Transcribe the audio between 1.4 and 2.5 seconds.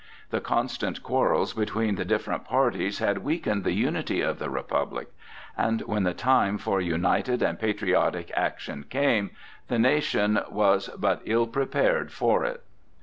between the different